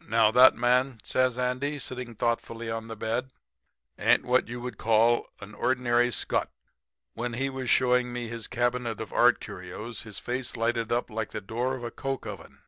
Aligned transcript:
"'Now, 0.00 0.32
that 0.32 0.56
man,' 0.56 0.98
says 1.04 1.38
Andy, 1.38 1.78
sitting 1.78 2.16
thoughtfully 2.16 2.68
on 2.68 2.88
the 2.88 2.96
bed, 2.96 3.30
'ain't 3.96 4.24
what 4.24 4.48
you 4.48 4.60
would 4.60 4.76
call 4.76 5.28
an 5.40 5.54
ordinary 5.54 6.10
scutt. 6.10 6.50
When 7.14 7.34
he 7.34 7.48
was 7.48 7.70
showing 7.70 8.12
me 8.12 8.26
his 8.26 8.48
cabinet 8.48 9.00
of 9.00 9.12
art 9.12 9.38
curios 9.38 10.02
his 10.02 10.18
face 10.18 10.56
lighted 10.56 10.90
up 10.90 11.10
like 11.10 11.30
the 11.30 11.40
door 11.40 11.76
of 11.76 11.84
a 11.84 11.92
coke 11.92 12.26
oven. 12.26 12.62